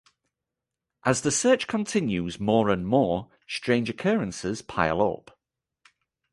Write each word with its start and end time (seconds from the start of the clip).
As 1.05 1.21
the 1.21 1.29
search 1.29 1.67
continues 1.67 2.39
more 2.39 2.69
and 2.71 2.87
more 2.87 3.29
strange 3.47 3.87
occurrences 3.87 4.63
pile 4.63 4.99
up. 4.99 5.37